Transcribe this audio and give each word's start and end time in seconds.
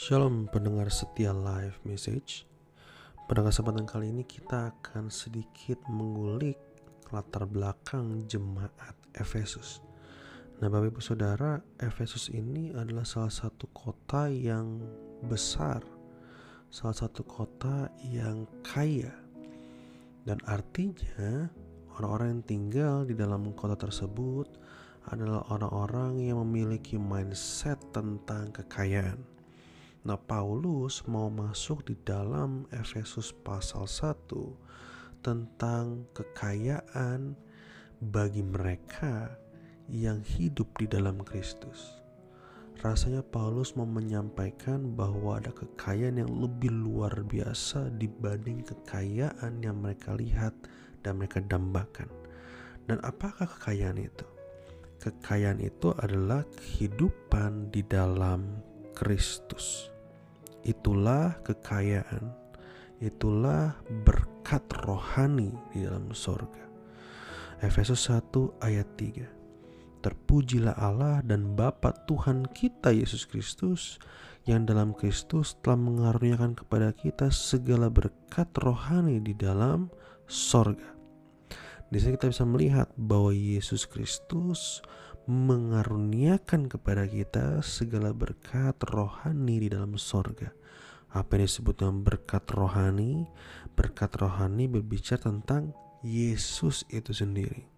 Shalom 0.00 0.48
pendengar 0.48 0.88
setia 0.88 1.28
live 1.28 1.76
message. 1.84 2.48
Pada 3.28 3.44
kesempatan 3.44 3.84
kali 3.84 4.08
ini 4.08 4.24
kita 4.24 4.72
akan 4.72 5.12
sedikit 5.12 5.76
mengulik 5.92 6.56
latar 7.12 7.44
belakang 7.44 8.24
jemaat 8.24 8.96
Efesus. 9.12 9.84
Nah 10.56 10.72
Bapak 10.72 10.96
Ibu 10.96 11.04
Saudara 11.04 11.60
Efesus 11.76 12.32
ini 12.32 12.72
adalah 12.72 13.04
salah 13.04 13.28
satu 13.28 13.68
kota 13.76 14.32
yang 14.32 14.80
besar 15.28 15.84
Salah 16.72 16.96
satu 16.96 17.20
kota 17.20 17.92
yang 18.00 18.48
kaya. 18.64 19.12
Dan 20.24 20.40
artinya 20.48 21.52
orang-orang 22.00 22.40
yang 22.40 22.44
tinggal 22.48 22.94
di 23.04 23.12
dalam 23.12 23.52
kota 23.52 23.76
tersebut 23.76 24.48
adalah 25.12 25.44
orang-orang 25.52 26.24
yang 26.24 26.40
memiliki 26.40 26.96
mindset 26.96 27.76
tentang 27.92 28.48
kekayaan 28.48 29.39
Nah, 30.00 30.16
Paulus 30.16 31.04
mau 31.04 31.28
masuk 31.28 31.84
di 31.84 31.92
dalam 32.08 32.64
Efesus 32.72 33.36
pasal 33.36 33.84
1 33.84 34.32
tentang 35.20 36.08
kekayaan 36.16 37.36
bagi 38.00 38.40
mereka 38.40 39.28
yang 39.92 40.24
hidup 40.24 40.72
di 40.80 40.88
dalam 40.88 41.20
Kristus. 41.20 42.00
Rasanya 42.80 43.20
Paulus 43.20 43.76
mau 43.76 43.84
menyampaikan 43.84 44.96
bahwa 44.96 45.36
ada 45.36 45.52
kekayaan 45.52 46.24
yang 46.24 46.32
lebih 46.32 46.72
luar 46.72 47.12
biasa 47.20 47.92
dibanding 48.00 48.64
kekayaan 48.64 49.60
yang 49.60 49.84
mereka 49.84 50.16
lihat 50.16 50.56
dan 51.04 51.20
mereka 51.20 51.44
dambakan. 51.44 52.08
Dan 52.88 53.04
apakah 53.04 53.44
kekayaan 53.44 54.00
itu? 54.00 54.24
Kekayaan 55.04 55.60
itu 55.60 55.92
adalah 56.00 56.40
kehidupan 56.56 57.68
di 57.68 57.84
dalam 57.84 58.69
Kristus. 59.00 59.88
Itulah 60.60 61.40
kekayaan, 61.40 62.28
itulah 63.00 63.72
berkat 64.04 64.60
rohani 64.84 65.56
di 65.72 65.88
dalam 65.88 66.12
sorga. 66.12 66.68
Efesus 67.64 68.12
1 68.12 68.60
ayat 68.60 68.84
3 69.00 70.04
Terpujilah 70.04 70.76
Allah 70.76 71.24
dan 71.24 71.56
Bapa 71.56 71.96
Tuhan 72.04 72.44
kita 72.52 72.92
Yesus 72.92 73.24
Kristus 73.24 73.96
yang 74.44 74.68
dalam 74.68 74.92
Kristus 74.92 75.56
telah 75.64 75.80
mengaruniakan 75.80 76.56
kepada 76.56 76.92
kita 76.92 77.32
segala 77.32 77.88
berkat 77.88 78.52
rohani 78.60 79.20
di 79.20 79.32
dalam 79.32 79.88
sorga. 80.28 80.92
Di 81.88 81.96
sini 82.00 82.20
kita 82.20 82.32
bisa 82.32 82.44
melihat 82.44 82.88
bahwa 83.00 83.32
Yesus 83.32 83.88
Kristus 83.88 84.84
mengaruniakan 85.30 86.66
kepada 86.66 87.06
kita 87.06 87.62
segala 87.62 88.10
berkat 88.10 88.74
rohani 88.82 89.62
di 89.62 89.68
dalam 89.70 89.94
sorga. 89.94 90.50
Apa 91.14 91.38
yang 91.38 91.46
disebut 91.46 91.78
dengan 91.78 92.02
berkat 92.02 92.42
rohani? 92.50 93.30
Berkat 93.78 94.10
rohani 94.18 94.66
berbicara 94.66 95.30
tentang 95.30 95.70
Yesus 96.02 96.82
itu 96.90 97.14
sendiri. 97.14 97.70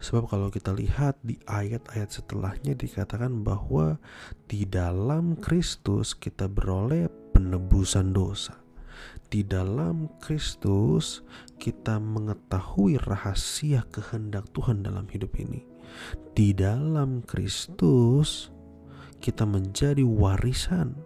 Sebab 0.00 0.24
kalau 0.32 0.48
kita 0.48 0.72
lihat 0.72 1.20
di 1.20 1.36
ayat-ayat 1.44 2.08
setelahnya 2.08 2.72
dikatakan 2.72 3.44
bahwa 3.44 4.00
di 4.48 4.64
dalam 4.64 5.36
Kristus 5.36 6.16
kita 6.16 6.48
beroleh 6.48 7.12
penebusan 7.36 8.16
dosa. 8.16 8.63
Di 9.30 9.42
dalam 9.42 10.10
Kristus 10.18 11.22
kita 11.58 11.98
mengetahui 11.98 12.98
rahasia 13.02 13.86
kehendak 13.90 14.48
Tuhan 14.54 14.82
dalam 14.82 15.08
hidup 15.10 15.34
ini 15.40 15.74
di 16.34 16.50
dalam 16.50 17.22
Kristus 17.22 18.50
kita 19.22 19.46
menjadi 19.46 20.02
warisan. 20.02 20.98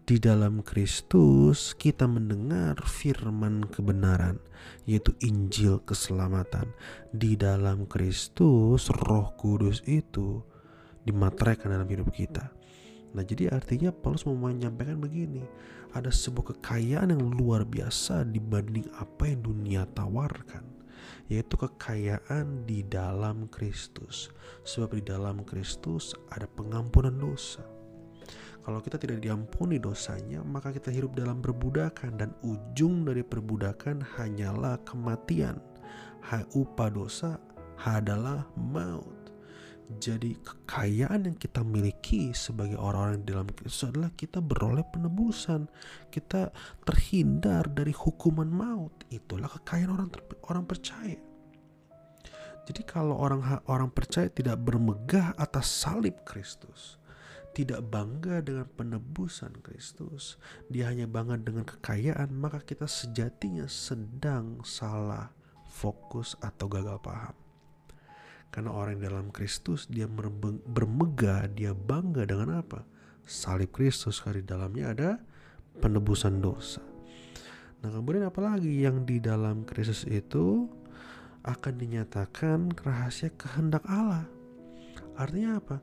Di 0.00 0.18
dalam 0.18 0.66
Kristus 0.66 1.70
kita 1.78 2.10
mendengar 2.10 2.82
firman 2.82 3.62
kebenaran, 3.70 4.42
yaitu 4.82 5.14
Injil 5.22 5.78
keselamatan. 5.86 6.66
Di 7.14 7.38
dalam 7.38 7.86
Kristus, 7.86 8.90
Roh 8.90 9.30
Kudus 9.38 9.86
itu 9.86 10.42
dimateraikan 11.06 11.70
dalam 11.70 11.86
hidup 11.86 12.10
kita. 12.10 12.50
Nah, 13.14 13.22
jadi 13.22 13.54
artinya 13.54 13.94
Paulus 13.94 14.26
mau 14.26 14.34
menyampaikan 14.34 14.98
begini: 14.98 15.46
ada 15.94 16.10
sebuah 16.12 16.56
kekayaan 16.56 17.14
yang 17.14 17.24
luar 17.34 17.66
biasa 17.66 18.26
dibanding 18.28 18.86
apa 18.98 19.26
yang 19.30 19.40
dunia 19.42 19.82
tawarkan 19.90 20.70
yaitu 21.30 21.54
kekayaan 21.54 22.66
di 22.66 22.82
dalam 22.82 23.46
Kristus. 23.54 24.34
Sebab 24.66 24.98
di 24.98 25.04
dalam 25.06 25.46
Kristus 25.46 26.10
ada 26.34 26.50
pengampunan 26.50 27.14
dosa. 27.14 27.62
Kalau 28.60 28.82
kita 28.82 28.98
tidak 29.00 29.22
diampuni 29.24 29.78
dosanya, 29.80 30.42
maka 30.44 30.74
kita 30.74 30.90
hidup 30.92 31.16
dalam 31.16 31.38
perbudakan 31.38 32.18
dan 32.18 32.30
ujung 32.44 33.06
dari 33.06 33.22
perbudakan 33.22 34.02
hanyalah 34.18 34.76
kematian. 34.82 35.56
Upah 36.52 36.90
dosa 36.92 37.40
adalah 37.80 38.44
maut. 38.58 39.19
Jadi 39.98 40.38
kekayaan 40.38 41.26
yang 41.26 41.34
kita 41.34 41.66
miliki 41.66 42.30
sebagai 42.30 42.78
orang-orang 42.78 43.26
di 43.26 43.34
dalam 43.34 43.50
Kristus 43.50 43.90
adalah 43.90 44.14
kita 44.14 44.38
beroleh 44.38 44.86
penebusan. 44.86 45.66
Kita 46.14 46.54
terhindar 46.86 47.66
dari 47.66 47.90
hukuman 47.90 48.46
maut. 48.46 48.94
Itulah 49.10 49.50
kekayaan 49.50 49.90
orang 49.90 50.08
orang 50.46 50.64
percaya. 50.70 51.18
Jadi 52.70 52.86
kalau 52.86 53.18
orang 53.18 53.42
orang 53.66 53.90
percaya 53.90 54.30
tidak 54.30 54.62
bermegah 54.62 55.34
atas 55.34 55.66
salib 55.66 56.22
Kristus, 56.22 57.02
tidak 57.50 57.82
bangga 57.90 58.38
dengan 58.46 58.70
penebusan 58.70 59.58
Kristus, 59.58 60.38
dia 60.70 60.86
hanya 60.86 61.10
bangga 61.10 61.34
dengan 61.42 61.66
kekayaan, 61.66 62.30
maka 62.30 62.62
kita 62.62 62.86
sejatinya 62.86 63.66
sedang 63.66 64.62
salah 64.62 65.34
fokus 65.66 66.38
atau 66.38 66.70
gagal 66.70 67.02
paham. 67.02 67.49
Karena 68.50 68.74
orang 68.74 68.98
yang 68.98 69.14
dalam 69.14 69.26
Kristus 69.30 69.86
dia 69.86 70.10
bermegah, 70.10 71.46
dia 71.54 71.70
bangga 71.70 72.26
dengan 72.26 72.58
apa? 72.58 72.82
Salib 73.22 73.70
Kristus 73.70 74.18
karena 74.18 74.42
di 74.42 74.46
dalamnya 74.46 74.84
ada 74.90 75.10
penebusan 75.78 76.42
dosa. 76.42 76.82
Nah 77.80 77.88
kemudian 77.94 78.26
apalagi 78.26 78.82
yang 78.82 79.06
di 79.06 79.22
dalam 79.22 79.62
Kristus 79.62 80.02
itu 80.10 80.66
akan 81.46 81.74
dinyatakan 81.78 82.74
rahasia 82.82 83.32
kehendak 83.38 83.86
Allah. 83.86 84.26
Artinya 85.16 85.62
apa? 85.62 85.78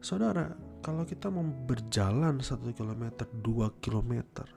Saudara, 0.00 0.56
kalau 0.80 1.04
kita 1.04 1.28
mau 1.30 1.44
berjalan 1.44 2.40
satu 2.40 2.72
kilometer, 2.72 3.28
dua 3.42 3.70
kilometer, 3.78 4.48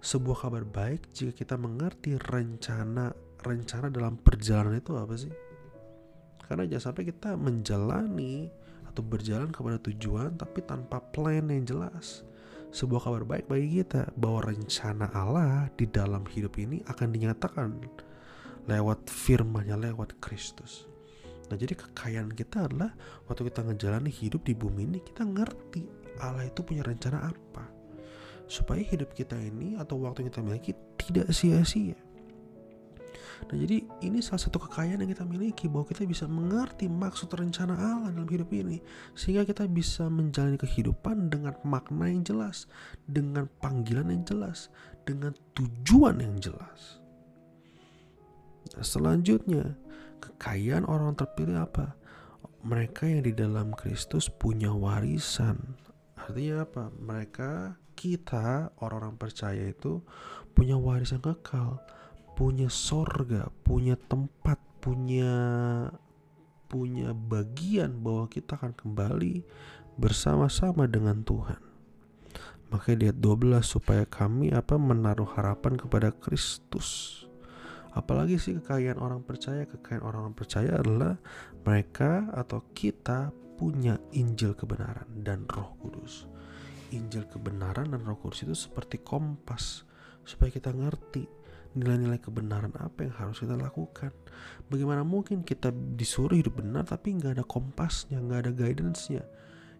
sebuah 0.00 0.48
kabar 0.48 0.64
baik 0.64 1.08
jika 1.12 1.32
kita 1.32 1.56
mengerti 1.56 2.20
rencana 2.20 3.12
rencana 3.44 3.88
dalam 3.92 4.16
perjalanan 4.16 4.80
itu 4.80 4.92
apa 4.96 5.14
sih? 5.16 5.32
Karena 6.44 6.68
jangan 6.68 6.92
sampai 6.92 7.04
kita 7.08 7.36
menjalani 7.36 8.48
atau 8.88 9.02
berjalan 9.02 9.50
kepada 9.50 9.82
tujuan 9.90 10.38
tapi 10.38 10.62
tanpa 10.62 11.02
plan 11.02 11.50
yang 11.50 11.66
jelas. 11.66 12.22
Sebuah 12.74 13.06
kabar 13.06 13.22
baik 13.26 13.46
bagi 13.46 13.82
kita 13.82 14.10
bahwa 14.18 14.50
rencana 14.50 15.06
Allah 15.14 15.70
di 15.78 15.86
dalam 15.86 16.26
hidup 16.26 16.58
ini 16.58 16.82
akan 16.90 17.08
dinyatakan 17.10 17.70
lewat 18.66 19.06
firman-Nya 19.06 19.78
lewat 19.78 20.18
Kristus. 20.18 20.90
Nah, 21.50 21.56
jadi 21.60 21.76
kekayaan 21.76 22.32
kita 22.32 22.66
adalah 22.66 22.96
waktu 23.28 23.52
kita 23.52 23.62
ngejalani 23.62 24.10
hidup 24.10 24.42
di 24.48 24.56
bumi 24.56 24.88
ini 24.88 24.98
kita 25.04 25.22
ngerti 25.28 25.84
Allah 26.18 26.48
itu 26.48 26.64
punya 26.64 26.80
rencana 26.86 27.30
apa 27.30 27.64
supaya 28.44 28.80
hidup 28.84 29.12
kita 29.16 29.36
ini 29.40 29.76
atau 29.80 30.00
waktu 30.04 30.28
kita 30.28 30.44
miliki 30.44 30.72
tidak 31.00 31.32
sia-sia. 31.32 31.96
Nah 33.50 33.56
jadi 33.56 33.84
ini 34.02 34.18
salah 34.22 34.42
satu 34.42 34.62
kekayaan 34.62 35.02
yang 35.04 35.10
kita 35.12 35.24
miliki 35.26 35.66
bahwa 35.68 35.86
kita 35.88 36.06
bisa 36.06 36.24
mengerti 36.24 36.86
maksud 36.86 37.28
rencana 37.32 37.74
Allah 37.74 38.10
dalam 38.14 38.28
hidup 38.28 38.50
ini 38.54 38.80
sehingga 39.12 39.44
kita 39.44 39.68
bisa 39.68 40.08
menjalani 40.08 40.56
kehidupan 40.56 41.28
dengan 41.28 41.54
makna 41.66 42.08
yang 42.08 42.24
jelas, 42.24 42.70
dengan 43.04 43.50
panggilan 43.60 44.08
yang 44.08 44.24
jelas, 44.24 44.72
dengan 45.04 45.36
tujuan 45.58 46.20
yang 46.22 46.36
jelas. 46.40 47.04
Nah, 48.74 48.84
selanjutnya 48.84 49.76
kekayaan 50.24 50.88
orang 50.88 51.14
terpilih 51.14 51.62
apa? 51.68 51.94
Mereka 52.64 53.04
yang 53.04 53.22
di 53.28 53.36
dalam 53.36 53.76
Kristus 53.76 54.32
punya 54.32 54.72
warisan. 54.72 55.76
Artinya 56.16 56.64
apa? 56.64 56.88
Mereka 56.96 57.76
kita 57.94 58.72
orang-orang 58.80 59.14
percaya 59.20 59.70
itu 59.70 60.02
punya 60.56 60.74
warisan 60.74 61.22
kekal 61.22 61.78
punya 62.34 62.66
sorga, 62.70 63.48
punya 63.62 63.94
tempat, 63.94 64.58
punya 64.82 65.32
punya 66.66 67.14
bagian 67.14 68.02
bahwa 68.02 68.26
kita 68.26 68.58
akan 68.58 68.74
kembali 68.74 69.46
bersama-sama 69.94 70.90
dengan 70.90 71.22
Tuhan. 71.22 71.62
Makanya 72.74 72.98
dia 72.98 73.12
12 73.14 73.62
supaya 73.62 74.02
kami 74.02 74.50
apa 74.50 74.74
menaruh 74.74 75.30
harapan 75.38 75.78
kepada 75.78 76.10
Kristus. 76.10 77.22
Apalagi 77.94 78.42
sih 78.42 78.58
kekayaan 78.58 78.98
orang 78.98 79.22
percaya, 79.22 79.62
kekayaan 79.70 80.02
orang-orang 80.02 80.34
percaya 80.34 80.74
adalah 80.74 81.14
mereka 81.62 82.26
atau 82.34 82.66
kita 82.74 83.30
punya 83.54 83.94
Injil 84.10 84.58
kebenaran 84.58 85.06
dan 85.22 85.46
Roh 85.46 85.78
Kudus. 85.78 86.26
Injil 86.90 87.30
kebenaran 87.30 87.94
dan 87.94 88.02
Roh 88.02 88.18
Kudus 88.18 88.42
itu 88.42 88.58
seperti 88.58 88.98
kompas 88.98 89.86
supaya 90.26 90.50
kita 90.50 90.74
ngerti 90.74 91.43
nilai-nilai 91.74 92.22
kebenaran 92.22 92.70
apa 92.78 93.06
yang 93.06 93.14
harus 93.18 93.42
kita 93.42 93.58
lakukan. 93.58 94.14
Bagaimana 94.70 95.02
mungkin 95.02 95.42
kita 95.42 95.70
disuruh 95.70 96.38
hidup 96.38 96.62
benar 96.62 96.86
tapi 96.86 97.14
nggak 97.18 97.42
ada 97.42 97.44
kompasnya, 97.46 98.22
nggak 98.22 98.40
ada 98.48 98.52
guidance-nya. 98.54 99.22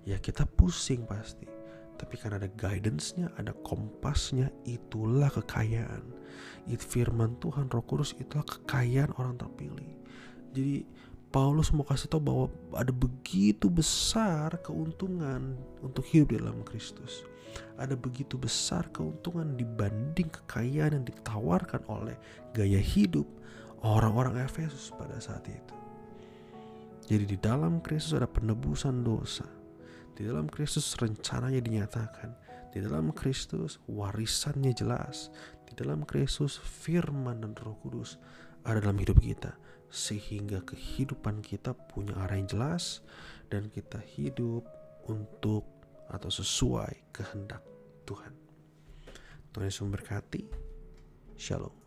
Ya 0.05 0.19
kita 0.19 0.45
pusing 0.45 1.07
pasti. 1.07 1.47
Tapi 1.95 2.15
karena 2.19 2.43
ada 2.43 2.51
guidance-nya, 2.51 3.31
ada 3.39 3.55
kompasnya, 3.63 4.51
itulah 4.67 5.31
kekayaan. 5.31 6.03
Itu 6.67 6.83
firman 6.83 7.39
Tuhan 7.39 7.71
Roh 7.71 7.87
Kudus 7.87 8.19
itulah 8.19 8.43
kekayaan 8.43 9.15
orang 9.15 9.39
terpilih. 9.39 9.95
Jadi 10.51 10.87
Paulus 11.35 11.75
mau 11.75 11.83
kasih 11.83 12.07
tahu 12.07 12.23
bahwa 12.23 12.47
ada 12.79 12.95
begitu 12.95 13.67
besar 13.67 14.55
keuntungan 14.63 15.59
untuk 15.83 16.07
hidup 16.07 16.31
di 16.31 16.39
dalam 16.39 16.63
Kristus. 16.63 17.27
Ada 17.75 17.99
begitu 17.99 18.39
besar 18.39 18.87
keuntungan 18.95 19.59
dibanding 19.59 20.31
kekayaan 20.31 21.03
yang 21.03 21.07
ditawarkan 21.11 21.83
oleh 21.91 22.15
gaya 22.55 22.79
hidup 22.79 23.27
orang-orang 23.83 24.47
Efesus 24.47 24.95
pada 24.95 25.19
saat 25.19 25.43
itu. 25.51 25.75
Jadi 27.11 27.35
di 27.35 27.39
dalam 27.43 27.83
Kristus 27.83 28.15
ada 28.15 28.31
penebusan 28.31 29.03
dosa. 29.03 29.51
Di 30.15 30.23
dalam 30.23 30.47
Kristus 30.47 30.95
rencananya 30.95 31.59
dinyatakan. 31.59 32.31
Di 32.71 32.79
dalam 32.79 33.11
Kristus 33.11 33.83
warisannya 33.91 34.71
jelas. 34.71 35.35
Di 35.67 35.75
dalam 35.75 36.07
Kristus 36.07 36.63
firman 36.63 37.43
dan 37.43 37.59
roh 37.59 37.75
kudus 37.83 38.23
ada 38.65 38.81
dalam 38.81 38.97
hidup 38.97 39.21
kita 39.21 39.53
sehingga 39.93 40.65
kehidupan 40.67 41.45
kita 41.45 41.77
punya 41.93 42.17
arah 42.19 42.35
yang 42.35 42.51
jelas 42.51 43.05
dan 43.53 43.71
kita 43.71 44.03
hidup 44.19 44.67
untuk 45.07 45.63
atau 46.11 46.31
sesuai 46.33 47.15
kehendak 47.15 47.63
Tuhan. 48.09 48.33
Tuhan 49.55 49.71
Yesus 49.71 49.85
memberkati. 49.87 50.43
Shalom. 51.39 51.84